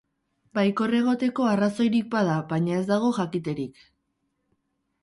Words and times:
Baikor 0.59 0.93
egoteko 0.99 1.45
arrazoirik 1.51 2.09
bada, 2.17 2.39
baina 2.55 2.81
ez 2.81 2.83
dago 2.91 3.13
jakiterik. 3.21 3.87